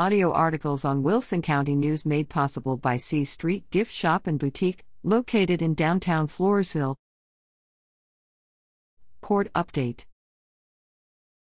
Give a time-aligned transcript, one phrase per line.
[0.00, 4.86] Audio articles on Wilson County News made possible by C Street Gift Shop and Boutique,
[5.02, 6.96] located in downtown Floresville.
[9.20, 10.06] Court Update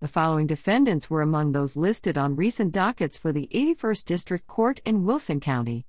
[0.00, 4.80] The following defendants were among those listed on recent dockets for the 81st District Court
[4.86, 5.84] in Wilson County.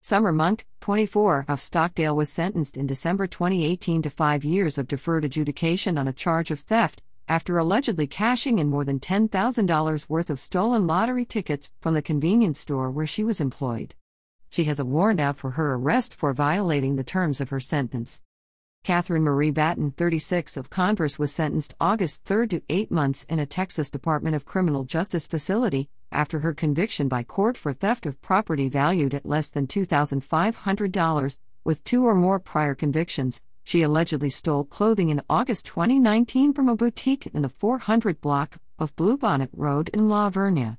[0.00, 5.24] Summer Monk, 24, of Stockdale was sentenced in December 2018 to five years of deferred
[5.24, 10.40] adjudication on a charge of theft after allegedly cashing in more than $10,000 worth of
[10.40, 13.94] stolen lottery tickets from the convenience store where she was employed.
[14.50, 18.20] She has a warrant out for her arrest for violating the terms of her sentence.
[18.84, 23.46] Catherine Marie Batten, 36, of Converse was sentenced August 3 to eight months in a
[23.46, 28.68] Texas Department of Criminal Justice facility after her conviction by court for theft of property
[28.68, 35.08] valued at less than $2,500, with two or more prior convictions, she allegedly stole clothing
[35.08, 40.30] in August 2019 from a boutique in the 400 block of Bluebonnet Road in La
[40.30, 40.78] Vernia.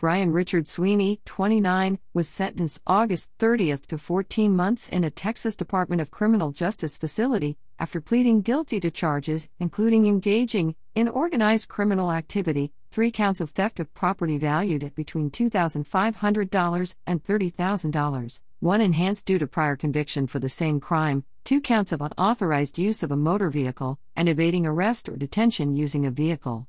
[0.00, 6.00] Brian Richard Sweeney, 29, was sentenced August 30 to 14 months in a Texas Department
[6.00, 12.72] of Criminal Justice facility after pleading guilty to charges including engaging in organized criminal activity,
[12.92, 19.38] three counts of theft of property valued at between $2,500 and $30,000, one enhanced due
[19.38, 23.48] to prior conviction for the same crime, two counts of unauthorized use of a motor
[23.48, 26.68] vehicle, and evading arrest or detention using a vehicle.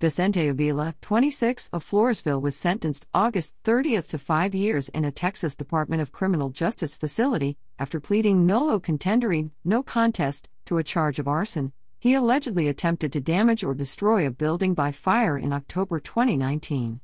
[0.00, 5.54] Vicente Avila, 26, of Floresville was sentenced August 30 to five years in a Texas
[5.54, 11.28] Department of Criminal Justice facility after pleading nolo contendere, no contest, to a charge of
[11.28, 11.74] arson.
[11.98, 17.00] He allegedly attempted to damage or destroy a building by fire in October 2019.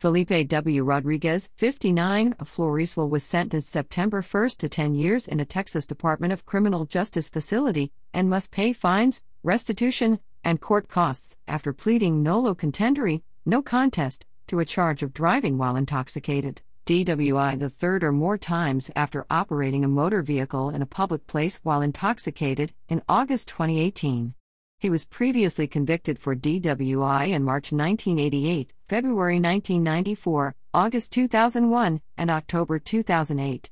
[0.00, 0.82] Felipe W.
[0.82, 6.32] Rodriguez, 59, of Floresville was sentenced September 1 to 10 years in a Texas Department
[6.32, 12.54] of Criminal Justice facility and must pay fines, restitution, and court costs after pleading nolo
[12.54, 16.62] contendere, no contest, to a charge of driving while intoxicated.
[16.86, 21.60] DWI the third or more times after operating a motor vehicle in a public place
[21.62, 24.32] while intoxicated in August 2018.
[24.80, 32.78] He was previously convicted for DWI in March 1988, February 1994, August 2001, and October
[32.78, 33.70] 2008.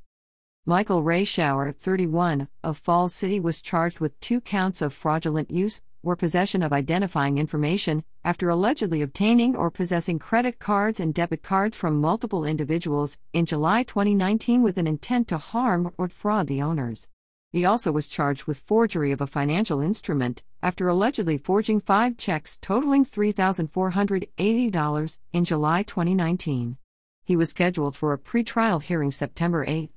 [0.67, 5.81] Michael Ray Shower, 31, of Falls City was charged with two counts of fraudulent use
[6.03, 11.79] or possession of identifying information after allegedly obtaining or possessing credit cards and debit cards
[11.79, 17.09] from multiple individuals in July 2019 with an intent to harm or defraud the owners.
[17.51, 22.59] He also was charged with forgery of a financial instrument after allegedly forging five checks
[22.59, 26.77] totaling $3,480 in July 2019.
[27.25, 29.91] He was scheduled for a pretrial hearing September 8.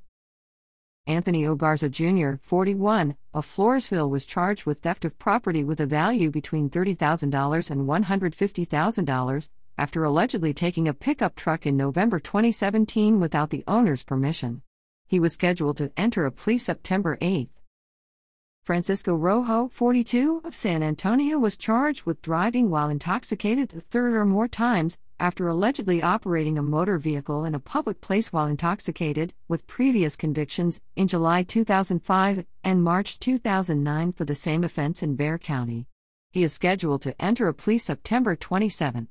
[1.08, 6.30] Anthony Ogarza Jr., 41, of Floresville was charged with theft of property with a value
[6.30, 13.64] between $30,000 and $150,000 after allegedly taking a pickup truck in November 2017 without the
[13.68, 14.62] owner's permission.
[15.12, 17.50] He was scheduled to enter a plea September 8.
[18.64, 24.26] Francisco Rojo, 42, of San Antonio was charged with driving while intoxicated a third or
[24.26, 29.68] more times after allegedly operating a motor vehicle in a public place while intoxicated, with
[29.68, 35.88] previous convictions in July 2005 and March 2009 for the same offense in Bexar County.
[36.32, 39.10] He is scheduled to enter a plea September 27.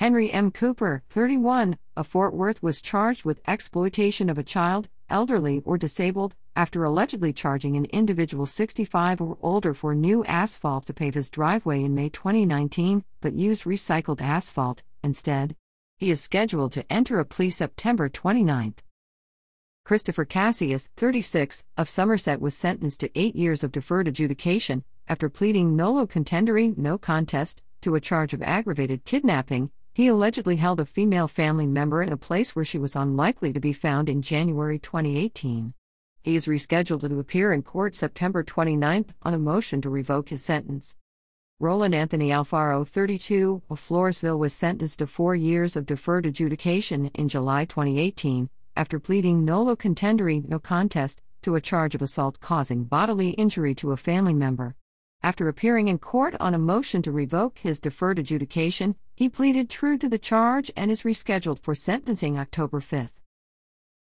[0.00, 0.50] Henry M.
[0.50, 6.34] Cooper, 31, of Fort Worth was charged with exploitation of a child, elderly, or disabled,
[6.56, 11.84] after allegedly charging an individual 65 or older for new asphalt to pave his driveway
[11.84, 15.54] in May 2019, but used recycled asphalt instead.
[15.98, 18.76] He is scheduled to enter a plea September 29.
[19.84, 25.76] Christopher Cassius, 36, of Somerset was sentenced to eight years of deferred adjudication after pleading
[25.76, 31.28] nolo contendere, no contest, to a charge of aggravated kidnapping he allegedly held a female
[31.28, 35.74] family member in a place where she was unlikely to be found in January 2018.
[36.22, 40.44] He is rescheduled to appear in court September 29 on a motion to revoke his
[40.44, 40.94] sentence.
[41.58, 47.28] Roland Anthony Alfaro, 32, of Floresville was sentenced to four years of deferred adjudication in
[47.28, 53.30] July 2018 after pleading nolo contendere, no contest, to a charge of assault causing bodily
[53.30, 54.74] injury to a family member.
[55.22, 59.98] After appearing in court on a motion to revoke his deferred adjudication, he pleaded true
[59.98, 63.19] to the charge and is rescheduled for sentencing October 5.